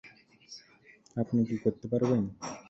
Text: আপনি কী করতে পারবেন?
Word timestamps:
আপনি 1.15 1.39
কী 1.47 1.55
করতে 1.63 1.85
পারবেন? 1.91 2.21